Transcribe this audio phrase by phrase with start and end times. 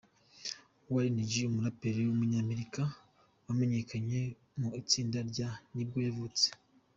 [0.91, 2.81] Warren G, umuraperi w’umunyamerika
[3.45, 4.21] wamenyekanye
[4.59, 6.45] mu itsinda rya nibwo yavutse.